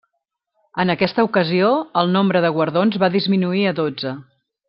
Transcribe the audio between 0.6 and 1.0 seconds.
En